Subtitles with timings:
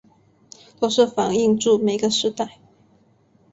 [0.79, 2.57] 都是反映著每个时代